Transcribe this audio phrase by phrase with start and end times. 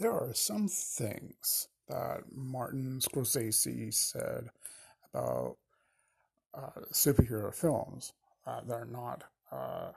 [0.00, 4.48] there are some things that Martin Scorsese said
[5.12, 5.58] about
[6.54, 8.12] uh, superhero films
[8.46, 9.92] uh, that are not uh,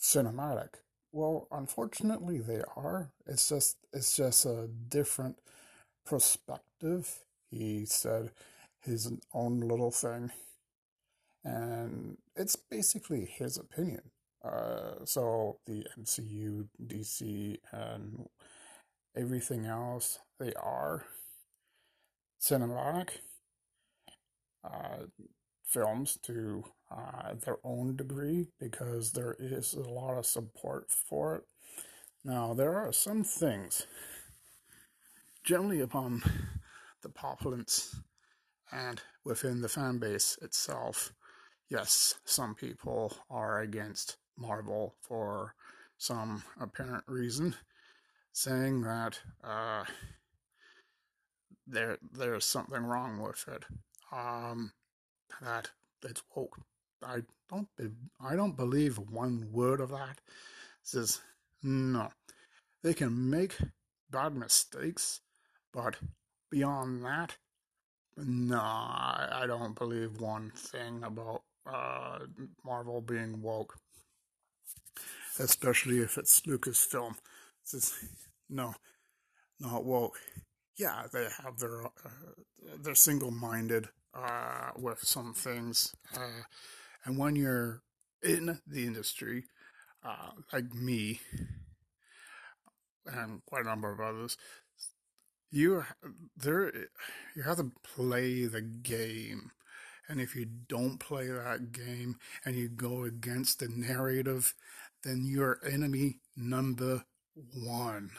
[0.00, 0.74] cinematic.
[1.12, 3.10] Well, unfortunately, they are.
[3.26, 5.38] It's just it's just a different
[6.06, 7.20] perspective.
[7.50, 8.30] He said
[8.80, 10.32] his own little thing,
[11.44, 14.10] and it's basically his opinion.
[14.44, 18.28] Uh, so the MCU, DC, and
[19.16, 21.04] everything else, they are
[22.40, 23.08] cinematic
[24.64, 25.06] uh,
[25.64, 31.42] films to uh, their own degree because there is a lot of support for it.
[32.24, 33.86] Now, there are some things,
[35.42, 36.22] generally upon
[37.02, 37.96] the populace
[38.72, 41.12] and within the fan base itself,
[41.68, 45.54] yes, some people are against Marvel for
[45.98, 47.54] some apparent reason,
[48.32, 49.84] saying that uh,
[51.66, 53.64] there there's something wrong with it.
[54.12, 54.72] Um,
[55.42, 55.70] that
[56.02, 56.58] it's woke.
[57.02, 57.88] I don't be,
[58.20, 60.20] I don't believe one word of that.
[60.82, 61.20] Says
[61.62, 62.10] no.
[62.82, 63.56] They can make
[64.10, 65.20] bad mistakes,
[65.72, 65.96] but
[66.50, 67.36] beyond that,
[68.16, 72.18] no, I, I don't believe one thing about uh,
[72.64, 73.74] Marvel being woke.
[75.38, 77.16] Especially if it's Lucasfilm.
[77.72, 77.92] It
[78.48, 78.74] no,
[79.58, 80.18] not woke.
[80.76, 81.88] Yeah, they have their uh,
[82.82, 85.94] they're single minded uh, with some things.
[86.16, 86.42] Uh,
[87.04, 87.82] and when you're
[88.22, 89.44] in the industry,
[90.04, 91.20] uh, like me
[93.06, 94.36] and quite a number of others,
[95.50, 95.84] you
[96.36, 96.72] there
[97.36, 99.50] you have to play the game.
[100.06, 104.54] And if you don't play that game and you go against the narrative,
[105.04, 107.04] then you're enemy number
[107.54, 108.10] one.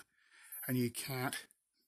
[0.67, 1.35] And you can't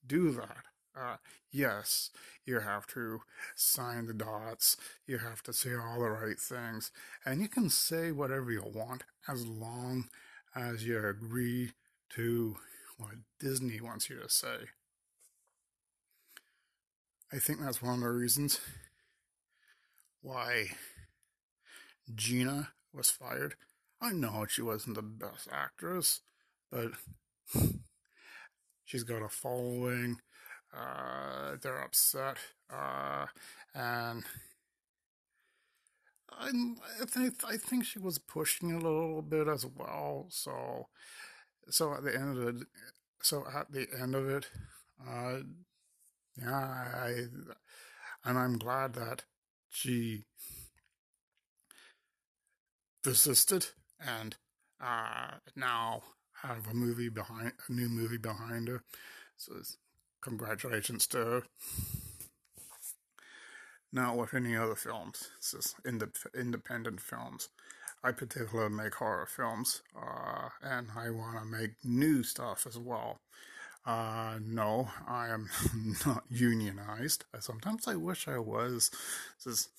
[0.06, 0.64] do that.
[0.96, 1.16] Uh,
[1.52, 2.10] yes,
[2.44, 3.20] you have to
[3.54, 4.76] sign the dots,
[5.06, 6.90] you have to say all the right things,
[7.24, 10.08] and you can say whatever you want as long
[10.56, 11.72] as you agree
[12.10, 12.56] to
[12.96, 14.70] what Disney wants you to say.
[17.32, 18.58] I think that's one of the reasons
[20.22, 20.70] why
[22.12, 23.54] Gina was fired.
[24.00, 26.20] I know she wasn't the best actress,
[26.70, 26.92] but
[28.84, 30.18] she's got a following
[30.72, 32.38] uh, they're upset,
[32.72, 33.26] uh,
[33.74, 34.24] and
[36.30, 36.50] I,
[37.02, 40.26] I think I think she was pushing a little bit as well.
[40.30, 40.88] So,
[41.70, 42.68] so at the end of it,
[43.22, 44.48] so at the end of it,
[45.06, 45.38] uh,
[46.40, 46.54] yeah,
[46.94, 47.26] I,
[48.24, 49.24] and I'm glad that
[49.68, 50.24] she
[53.02, 53.66] desisted
[54.00, 54.36] and
[54.80, 56.02] uh, now
[56.42, 58.82] have a movie behind a new movie behind her.
[59.36, 59.54] So
[60.20, 61.42] Congratulations to her.
[63.92, 65.28] Not with any other films.
[65.38, 65.76] It's just
[66.34, 67.48] independent films.
[68.04, 73.20] I particularly make horror films, uh, and I want to make new stuff as well.
[73.86, 75.48] Uh, no, I am
[76.06, 77.24] not unionized.
[77.40, 78.90] Sometimes I wish I was.
[79.42, 79.70] Just,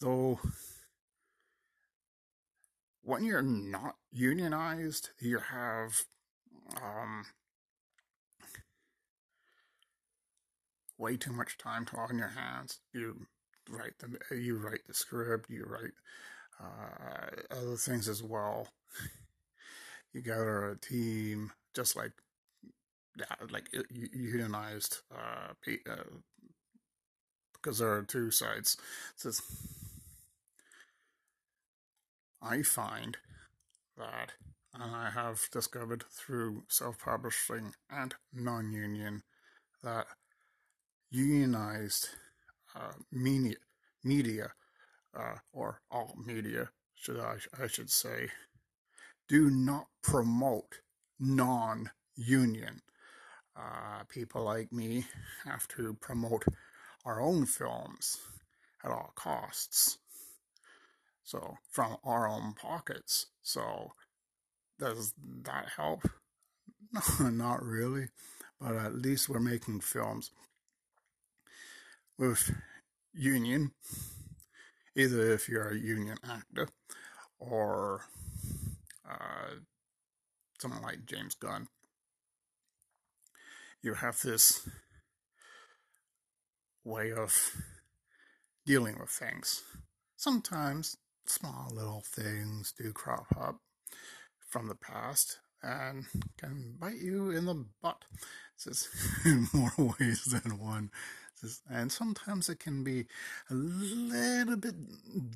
[0.00, 0.38] though,
[3.08, 6.04] when you're not unionized, you have
[6.76, 7.24] um,
[10.98, 12.80] way too much time on your hands.
[12.92, 13.26] You
[13.70, 15.94] write the you write the script, you write
[16.62, 18.68] uh, other things as well.
[20.12, 22.12] you gather a team, just like
[23.18, 25.54] yeah, like unionized uh,
[25.90, 25.96] uh,
[27.54, 28.76] because there are two sides.
[29.16, 29.40] says
[32.40, 33.16] I find
[33.96, 34.32] that,
[34.74, 39.22] and I have discovered through self-publishing and non-union
[39.82, 40.06] that
[41.10, 42.08] unionized
[42.76, 43.56] uh, media,
[44.04, 44.52] media
[45.18, 48.28] uh, or all media, should I, I should say,
[49.28, 50.80] do not promote
[51.18, 52.82] non-union.
[53.56, 55.06] Uh, people like me
[55.44, 56.44] have to promote
[57.04, 58.18] our own films
[58.84, 59.98] at all costs.
[61.28, 63.26] So from our own pockets.
[63.42, 63.92] So
[64.78, 66.08] does that help?
[66.90, 68.06] No, not really.
[68.58, 70.30] But at least we're making films
[72.18, 72.50] with
[73.12, 73.72] union,
[74.96, 76.68] either if you're a union actor
[77.38, 78.06] or
[79.06, 79.56] uh,
[80.58, 81.68] someone like James Gunn.
[83.82, 84.66] You have this
[86.84, 87.54] way of
[88.64, 89.62] dealing with things.
[90.16, 90.96] Sometimes
[91.28, 93.60] small little things do crop up
[94.48, 96.06] from the past and
[96.38, 98.04] can bite you in the butt.
[98.56, 98.88] Says
[99.24, 100.90] in more ways than one.
[101.34, 103.06] Says, and sometimes it can be
[103.50, 104.74] a little bit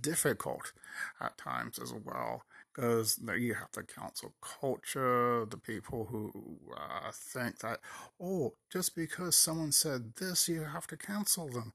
[0.02, 0.72] difficult
[1.20, 2.42] at times as well
[2.74, 6.32] because you have to counsel culture, the people who
[6.74, 7.80] uh, think that,
[8.20, 11.72] oh, just because someone said this, you have to cancel them.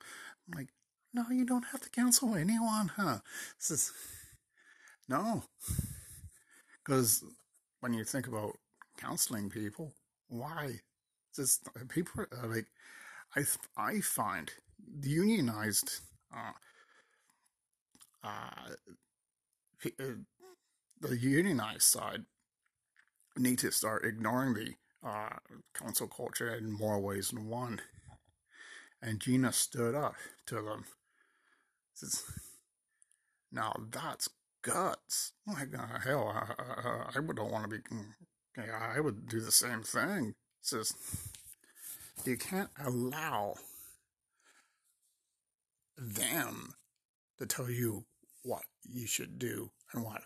[0.54, 0.69] Like,
[1.18, 3.18] no, you don't have to counsel anyone, huh?
[3.58, 3.94] This is,
[5.10, 5.44] no.
[6.86, 7.24] Because
[7.80, 8.56] when you think about
[9.00, 9.94] counseling people,
[10.28, 10.81] why?
[11.36, 12.68] Just people are like,
[13.36, 13.44] I
[13.75, 14.52] I find
[15.00, 16.02] the unionized
[16.36, 16.52] uh,
[18.24, 18.69] uh,
[19.86, 20.04] uh
[21.02, 22.25] the unionized side
[23.38, 24.74] need to start ignoring the
[25.08, 25.38] uh,
[25.74, 27.81] council culture in more ways than one.
[29.02, 30.16] And Gina stood up
[30.48, 30.86] to them.
[33.49, 34.27] Now that's
[34.61, 35.31] guts.
[35.47, 37.77] Like uh, hell, I, I, I don't want to be.
[38.57, 40.35] Yeah, I would do the same thing.
[40.61, 40.94] Says
[42.25, 43.55] you can't allow
[45.97, 46.73] them
[47.38, 48.03] to tell you
[48.44, 50.23] what you should do and what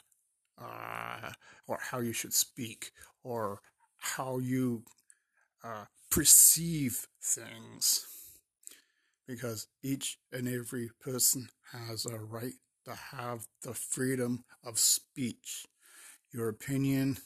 [0.61, 1.31] uh,
[1.67, 2.91] or how you should speak,
[3.23, 3.61] or
[3.97, 4.83] how you
[5.63, 8.05] uh, perceive things.
[9.27, 12.53] Because each and every person has a right
[12.85, 15.65] to have the freedom of speech.
[16.33, 17.17] Your opinion,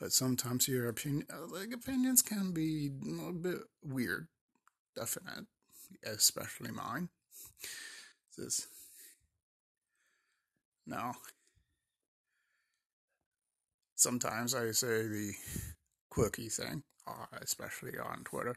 [0.00, 2.90] but sometimes your opinion, like opinions can be
[3.28, 4.28] a bit weird,
[4.96, 5.46] definite,
[6.04, 7.08] especially mine.
[8.36, 8.66] This
[10.86, 11.14] now
[13.98, 15.32] sometimes I say the
[16.08, 18.54] quirky thing, uh, especially on Twitter.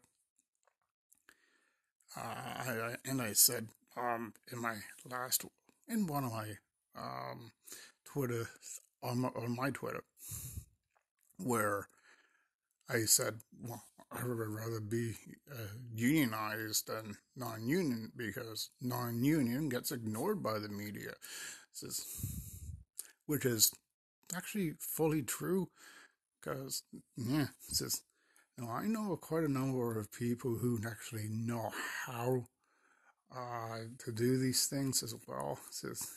[2.16, 3.68] I, and I said
[3.98, 4.76] um, in my
[5.10, 5.46] last,
[5.88, 6.50] in one of my
[6.98, 7.52] um,
[8.06, 8.50] Twitter,
[9.04, 10.04] on my, on my Twitter,
[11.38, 11.88] where
[12.90, 15.16] I said, well, I would rather be
[15.50, 21.14] uh, unionized than non union because non union gets ignored by the media.
[21.72, 22.06] Says,
[23.26, 23.72] which is
[24.36, 25.70] actually fully true
[26.40, 26.84] because
[27.16, 28.04] yeah just
[28.58, 31.72] know, I know quite a number of people who actually know
[32.06, 32.46] how
[33.36, 35.60] uh, to do these things as well.
[35.68, 36.08] This is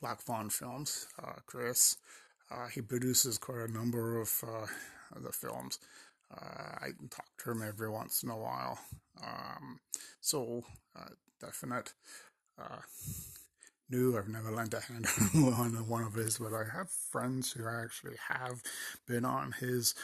[0.00, 1.96] Black Fawn Films, uh, Chris.
[2.50, 4.66] Uh, he produces quite a number of uh,
[5.20, 5.78] the films.
[6.30, 8.78] Uh, I talk to him every once in a while.
[9.22, 9.80] Um,
[10.20, 10.62] so,
[10.96, 11.10] uh,
[11.40, 11.92] definite
[13.90, 14.16] new.
[14.16, 18.16] I've never lent a hand on one of his, but I have friends who actually
[18.28, 18.62] have
[19.06, 19.94] been on his,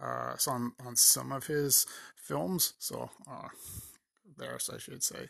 [0.00, 1.86] uh, some on some of his
[2.16, 2.74] films.
[2.78, 3.48] So, uh,
[4.36, 5.28] theirs, I should say.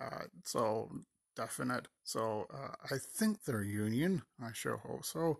[0.00, 0.90] Uh, so
[1.36, 1.88] definite.
[2.02, 4.22] So uh, I think they're union.
[4.42, 5.38] I sure hope so.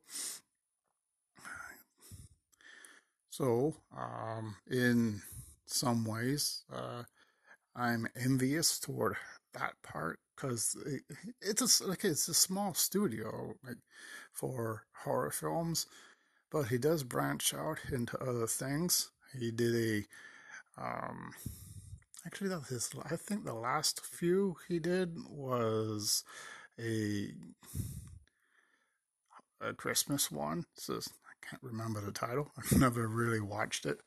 [3.31, 5.21] So, um, in
[5.67, 7.03] some ways, uh,
[7.75, 9.17] I'm envious toward
[9.55, 11.03] that part because it,
[11.41, 13.79] it's a, like it's a small studio like
[14.33, 15.87] for horror films,
[16.55, 19.11] but he does branch out into other things.
[19.37, 21.33] He did a um,
[22.25, 26.23] actually that his I think the last few he did was
[26.79, 27.33] a
[29.61, 30.67] a Christmas one.
[30.75, 32.53] So I can't remember the title.
[32.57, 33.99] I've never really watched it.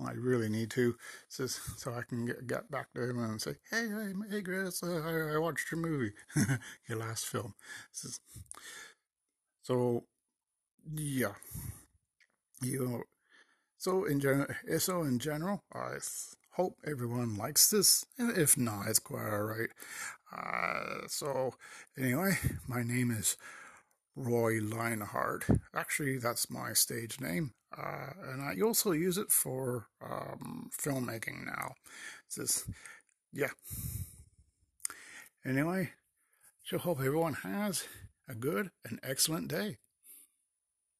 [0.00, 0.94] I really need to,
[1.26, 4.80] so, so I can get, get back to him and say, hey, hey, hey, Chris,
[4.80, 6.12] uh, I, I, watched your movie,
[6.88, 7.54] your last film.
[7.90, 8.08] So,
[9.64, 10.04] so
[10.94, 11.32] yeah,
[12.62, 13.02] you know,
[13.76, 14.48] so in general,
[14.78, 15.98] so in general, I
[16.52, 19.70] hope everyone likes this, and if not, it's quite alright.
[20.36, 21.54] Uh, so
[21.96, 23.36] anyway, my name is
[24.16, 25.46] Roy Lionheart.
[25.74, 27.52] Actually, that's my stage name.
[27.76, 31.74] Uh, and I also use it for um, filmmaking now.
[32.26, 32.64] It's
[33.32, 33.50] yeah.
[35.44, 35.92] Anyway,
[36.64, 37.86] so hope everyone has
[38.28, 39.76] a good and excellent day.